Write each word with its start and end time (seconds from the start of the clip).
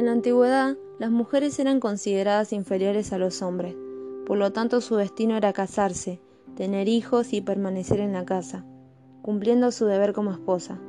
En 0.00 0.06
la 0.06 0.12
antigüedad, 0.12 0.78
las 0.98 1.10
mujeres 1.10 1.58
eran 1.58 1.78
consideradas 1.78 2.54
inferiores 2.54 3.12
a 3.12 3.18
los 3.18 3.42
hombres, 3.42 3.76
por 4.24 4.38
lo 4.38 4.50
tanto 4.50 4.80
su 4.80 4.96
destino 4.96 5.36
era 5.36 5.52
casarse, 5.52 6.22
tener 6.56 6.88
hijos 6.88 7.34
y 7.34 7.42
permanecer 7.42 8.00
en 8.00 8.14
la 8.14 8.24
casa, 8.24 8.64
cumpliendo 9.20 9.70
su 9.70 9.84
deber 9.84 10.14
como 10.14 10.32
esposa. 10.32 10.80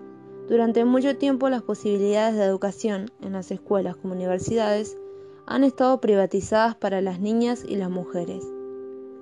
Durante 0.48 0.86
mucho 0.86 1.18
tiempo 1.18 1.50
las 1.50 1.62
posibilidades 1.62 2.38
de 2.38 2.46
educación 2.46 3.12
en 3.20 3.34
las 3.34 3.52
escuelas 3.52 3.98
como 3.98 4.14
universidades 4.14 4.98
han 5.46 5.66
estado 5.66 6.00
privatizadas 6.00 6.76
para 6.76 7.02
las 7.02 7.20
niñas 7.20 7.66
y 7.68 7.76
las 7.76 7.90
mujeres. 7.90 8.48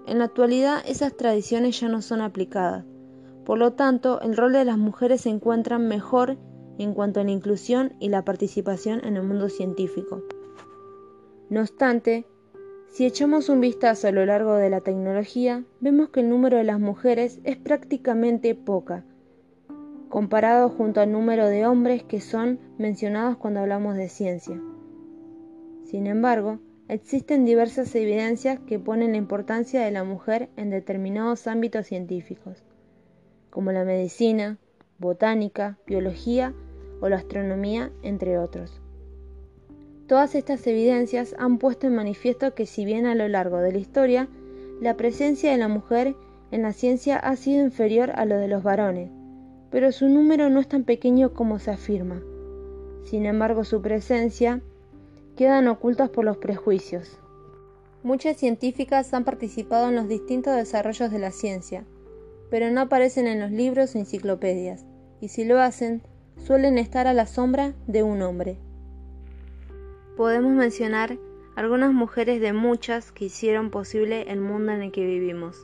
En 0.06 0.20
la 0.20 0.26
actualidad 0.26 0.84
esas 0.86 1.18
tradiciones 1.18 1.80
ya 1.80 1.90
no 1.90 2.04
son 2.04 2.22
aplicadas, 2.22 2.86
por 3.44 3.58
lo 3.58 3.74
tanto 3.74 4.22
el 4.22 4.38
rol 4.38 4.54
de 4.54 4.66
las 4.66 4.78
mujeres 4.78 5.22
se 5.22 5.30
encuentra 5.30 5.80
mejor 5.80 6.38
en 6.84 6.94
cuanto 6.94 7.20
a 7.20 7.24
la 7.24 7.32
inclusión 7.32 7.94
y 8.00 8.10
la 8.10 8.24
participación 8.24 9.06
en 9.06 9.18
el 9.18 9.24
mundo 9.24 9.50
científico. 9.50 10.24
No 11.50 11.62
obstante, 11.62 12.26
si 12.90 13.06
echamos 13.06 13.50
un 13.50 13.62
vistazo 13.62 14.08
a 14.08 14.12
lo 14.12 14.26
largo 14.26 14.56
de 14.56 14.70
la 14.70 14.82
tecnología, 14.82 15.64
vemos 15.80 16.10
que 16.10 16.22
el 16.22 16.30
número 16.30 16.58
de 16.58 16.64
las 16.64 16.80
mujeres 16.80 17.40
es 17.44 17.58
prácticamente 17.58 18.56
poca, 18.56 19.04
comparado 20.10 20.70
junto 20.70 21.02
al 21.02 21.12
número 21.12 21.48
de 21.48 21.68
hombres 21.68 22.04
que 22.04 22.22
son 22.22 22.60
mencionados 22.78 23.38
cuando 23.38 23.60
hablamos 23.60 23.96
de 23.96 24.10
ciencia. 24.10 24.60
Sin 25.84 26.08
embargo, 26.08 26.60
existen 26.88 27.46
diversas 27.46 27.94
evidencias 27.94 28.60
que 28.60 28.80
ponen 28.80 29.12
la 29.12 29.18
importancia 29.18 29.82
de 29.82 29.92
la 29.92 30.04
mujer 30.04 30.50
en 30.56 30.70
determinados 30.70 31.46
ámbitos 31.48 31.88
científicos, 31.88 32.64
como 33.50 33.72
la 33.72 33.84
medicina, 33.84 34.58
botánica, 34.98 35.78
biología 35.86 36.54
o 37.02 37.10
la 37.10 37.18
astronomía, 37.18 37.92
entre 38.04 38.38
otros. 38.38 38.82
Todas 40.08 40.34
estas 40.34 40.66
evidencias 40.66 41.36
han 41.38 41.60
puesto 41.60 41.88
en 41.88 41.96
manifiesto 41.96 42.56
que 42.56 42.66
si 42.66 42.84
bien 42.84 43.06
a 43.06 43.16
lo 43.16 43.28
largo 43.28 43.58
de 43.58 43.72
la 43.72 43.78
historia 43.78 44.28
la 44.82 44.98
presencia 44.98 45.52
de 45.52 45.58
la 45.58 45.68
mujer 45.68 46.16
en 46.52 46.64
la 46.64 46.74
ciencia 46.74 47.18
ha 47.18 47.36
sido 47.36 47.64
inferior 47.64 48.12
a 48.16 48.26
lo 48.26 48.38
de 48.38 48.48
los 48.48 48.64
varones, 48.64 49.12
pero 49.70 49.92
su 49.92 50.08
número 50.08 50.50
no 50.50 50.60
es 50.60 50.68
tan 50.68 50.84
pequeño 50.84 51.34
como 51.34 51.60
se 51.60 51.72
afirma. 51.72 52.22
Sin 53.04 53.26
embargo, 53.26 53.64
su 53.64 53.82
presencia 53.82 54.62
quedan 55.36 55.68
ocultas 55.68 56.10
por 56.10 56.26
los 56.26 56.38
prejuicios. 56.38 57.20
Muchas 58.02 58.38
científicas 58.38 59.14
han 59.14 59.26
participado 59.26 59.90
en 59.90 59.96
los 59.96 60.08
distintos 60.08 60.56
desarrollos 60.56 61.12
de 61.12 61.20
la 61.20 61.32
ciencia, 61.32 61.84
pero 62.50 62.72
no 62.72 62.82
aparecen 62.82 63.28
en 63.28 63.40
los 63.40 63.52
libros 63.52 63.94
o 63.94 64.00
enciclopedias, 64.00 64.86
y 65.22 65.28
si 65.28 65.44
lo 65.44 65.60
hacen, 65.60 66.02
suelen 66.46 66.78
estar 66.78 67.08
a 67.08 67.14
la 67.14 67.26
sombra 67.26 67.74
de 67.88 68.04
un 68.04 68.22
hombre. 68.22 68.58
Podemos 70.18 70.52
mencionar 70.52 71.18
algunas 71.56 71.94
mujeres 71.94 72.42
de 72.42 72.54
muchas 72.54 73.12
que 73.12 73.26
hicieron 73.26 73.70
posible 73.70 74.32
el 74.32 74.40
mundo 74.40 74.72
en 74.72 74.82
el 74.82 74.92
que 74.92 75.06
vivimos. 75.06 75.58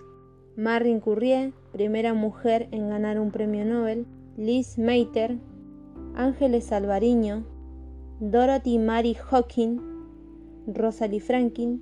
Marie 0.56 1.00
Curie, 1.00 1.54
primera 1.72 2.14
mujer 2.14 2.68
en 2.72 2.90
ganar 2.90 3.20
un 3.20 3.32
premio 3.32 3.66
Nobel, 3.66 4.06
Liz 4.38 4.78
Meiter, 4.78 5.38
Ángeles 6.16 6.72
Alvariño, 6.72 7.46
Dorothy 8.20 8.78
Mary 8.78 9.16
Hawking, 9.16 9.80
Rosalie 10.68 11.20
Franklin. 11.20 11.82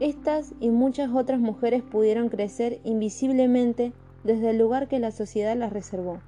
Estas 0.00 0.54
y 0.60 0.70
muchas 0.70 1.10
otras 1.12 1.40
mujeres 1.40 1.82
pudieron 1.82 2.28
crecer 2.28 2.80
invisiblemente 2.84 3.92
desde 4.24 4.50
el 4.50 4.58
lugar 4.58 4.88
que 4.88 4.98
la 4.98 5.10
sociedad 5.10 5.56
las 5.56 5.72
reservó 5.72 6.20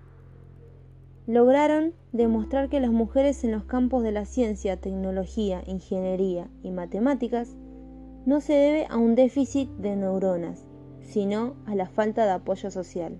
lograron 1.26 1.92
demostrar 2.12 2.68
que 2.68 2.80
las 2.80 2.90
mujeres 2.90 3.42
en 3.44 3.52
los 3.52 3.64
campos 3.64 4.02
de 4.02 4.12
la 4.12 4.24
ciencia, 4.24 4.80
tecnología, 4.80 5.62
ingeniería 5.66 6.48
y 6.62 6.70
matemáticas 6.70 7.56
no 8.26 8.40
se 8.40 8.54
debe 8.54 8.86
a 8.88 8.96
un 8.96 9.14
déficit 9.14 9.68
de 9.78 9.96
neuronas, 9.96 10.64
sino 11.00 11.54
a 11.66 11.74
la 11.74 11.86
falta 11.86 12.24
de 12.24 12.32
apoyo 12.32 12.70
social. 12.70 13.18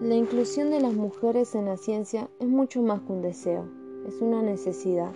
La 0.00 0.16
inclusión 0.16 0.70
de 0.70 0.80
las 0.80 0.94
mujeres 0.94 1.54
en 1.54 1.66
la 1.66 1.76
ciencia 1.76 2.28
es 2.40 2.48
mucho 2.48 2.82
más 2.82 3.00
que 3.02 3.12
un 3.12 3.22
deseo, 3.22 3.68
es 4.08 4.20
una 4.20 4.42
necesidad. 4.42 5.12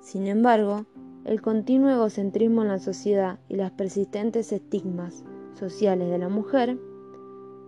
Sin 0.00 0.28
embargo, 0.28 0.84
el 1.24 1.42
continuo 1.42 1.90
egocentrismo 1.90 2.62
en 2.62 2.68
la 2.68 2.78
sociedad 2.78 3.38
y 3.48 3.56
las 3.56 3.72
persistentes 3.72 4.52
estigmas 4.52 5.24
sociales 5.54 6.10
de 6.10 6.18
la 6.18 6.28
mujer 6.28 6.78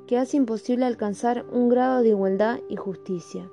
que 0.07 0.19
hace 0.19 0.37
imposible 0.37 0.85
alcanzar 0.85 1.45
un 1.53 1.69
grado 1.69 2.03
de 2.03 2.09
igualdad 2.09 2.61
y 2.69 2.77
justicia, 2.77 3.49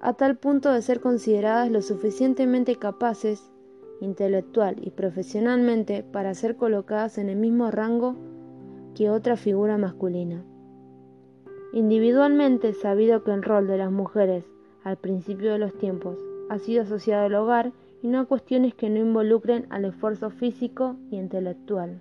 a 0.00 0.14
tal 0.14 0.36
punto 0.36 0.72
de 0.72 0.82
ser 0.82 1.00
consideradas 1.00 1.70
lo 1.70 1.82
suficientemente 1.82 2.76
capaces, 2.76 3.50
intelectual 4.00 4.76
y 4.80 4.90
profesionalmente, 4.90 6.02
para 6.02 6.34
ser 6.34 6.56
colocadas 6.56 7.18
en 7.18 7.28
el 7.28 7.36
mismo 7.36 7.70
rango 7.70 8.16
que 8.94 9.10
otra 9.10 9.36
figura 9.36 9.78
masculina. 9.78 10.44
Individualmente 11.72 12.74
sabido 12.74 13.24
que 13.24 13.32
el 13.32 13.42
rol 13.42 13.66
de 13.66 13.78
las 13.78 13.90
mujeres 13.90 14.44
al 14.84 14.98
principio 14.98 15.52
de 15.52 15.58
los 15.58 15.72
tiempos 15.78 16.18
ha 16.50 16.58
sido 16.58 16.82
asociado 16.82 17.24
al 17.24 17.34
hogar 17.34 17.72
y 18.02 18.08
no 18.08 18.20
a 18.20 18.24
cuestiones 18.24 18.74
que 18.74 18.90
no 18.90 18.98
involucren 18.98 19.66
al 19.70 19.84
esfuerzo 19.84 20.30
físico 20.30 20.96
y 21.10 21.16
intelectual. 21.16 22.00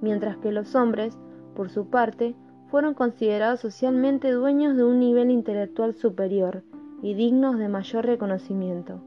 Mientras 0.00 0.38
que 0.38 0.50
los 0.50 0.74
hombres, 0.74 1.16
por 1.54 1.68
su 1.68 1.90
parte, 1.90 2.34
fueron 2.70 2.94
considerados 2.94 3.60
socialmente 3.60 4.30
dueños 4.30 4.76
de 4.76 4.84
un 4.84 4.98
nivel 4.98 5.30
intelectual 5.30 5.94
superior 5.94 6.62
y 7.02 7.14
dignos 7.14 7.58
de 7.58 7.68
mayor 7.68 8.06
reconocimiento. 8.06 9.02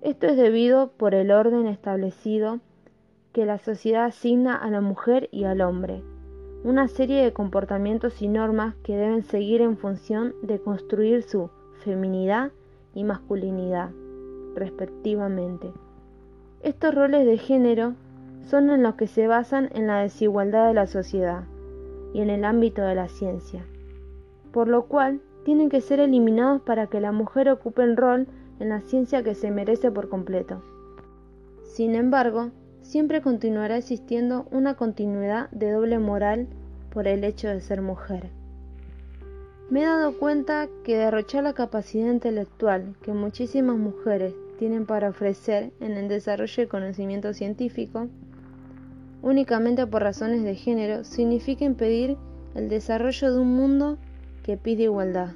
Esto 0.00 0.26
es 0.26 0.36
debido 0.36 0.90
por 0.90 1.14
el 1.14 1.30
orden 1.30 1.68
establecido 1.68 2.58
que 3.32 3.46
la 3.46 3.58
sociedad 3.58 4.06
asigna 4.06 4.56
a 4.56 4.68
la 4.68 4.80
mujer 4.80 5.28
y 5.30 5.44
al 5.44 5.60
hombre, 5.60 6.02
una 6.64 6.88
serie 6.88 7.22
de 7.22 7.32
comportamientos 7.32 8.20
y 8.20 8.26
normas 8.26 8.74
que 8.82 8.96
deben 8.96 9.22
seguir 9.22 9.60
en 9.60 9.76
función 9.76 10.34
de 10.42 10.58
construir 10.58 11.22
su 11.22 11.50
feminidad 11.84 12.50
y 12.94 13.04
masculinidad 13.04 13.90
respectivamente. 14.54 15.72
Estos 16.62 16.94
roles 16.94 17.26
de 17.26 17.38
género 17.38 17.94
son 18.46 18.70
en 18.70 18.82
los 18.82 18.94
que 18.94 19.06
se 19.06 19.26
basan 19.26 19.70
en 19.74 19.86
la 19.86 20.00
desigualdad 20.00 20.68
de 20.68 20.74
la 20.74 20.86
sociedad 20.86 21.44
y 22.12 22.20
en 22.20 22.30
el 22.30 22.44
ámbito 22.44 22.82
de 22.82 22.94
la 22.94 23.08
ciencia, 23.08 23.64
por 24.52 24.68
lo 24.68 24.86
cual 24.86 25.20
tienen 25.44 25.70
que 25.70 25.80
ser 25.80 26.00
eliminados 26.00 26.62
para 26.62 26.86
que 26.86 27.00
la 27.00 27.12
mujer 27.12 27.48
ocupe 27.48 27.82
el 27.82 27.96
rol 27.96 28.28
en 28.60 28.68
la 28.68 28.80
ciencia 28.80 29.22
que 29.22 29.34
se 29.34 29.50
merece 29.50 29.90
por 29.90 30.08
completo. 30.08 30.62
Sin 31.64 31.94
embargo, 31.94 32.50
siempre 32.82 33.22
continuará 33.22 33.76
existiendo 33.78 34.46
una 34.50 34.74
continuidad 34.74 35.50
de 35.50 35.70
doble 35.70 35.98
moral 35.98 36.46
por 36.92 37.08
el 37.08 37.24
hecho 37.24 37.48
de 37.48 37.60
ser 37.60 37.80
mujer. 37.80 38.30
Me 39.72 39.84
he 39.84 39.86
dado 39.86 40.18
cuenta 40.18 40.68
que 40.84 40.98
derrochar 40.98 41.44
la 41.44 41.54
capacidad 41.54 42.12
intelectual 42.12 42.94
que 43.00 43.14
muchísimas 43.14 43.78
mujeres 43.78 44.34
tienen 44.58 44.84
para 44.84 45.08
ofrecer 45.08 45.72
en 45.80 45.92
el 45.92 46.08
desarrollo 46.08 46.54
del 46.56 46.68
conocimiento 46.68 47.32
científico, 47.32 48.08
únicamente 49.22 49.86
por 49.86 50.02
razones 50.02 50.42
de 50.42 50.56
género, 50.56 51.04
significa 51.04 51.64
impedir 51.64 52.18
el 52.54 52.68
desarrollo 52.68 53.32
de 53.32 53.40
un 53.40 53.56
mundo 53.56 53.96
que 54.42 54.58
pide 54.58 54.82
igualdad. 54.82 55.30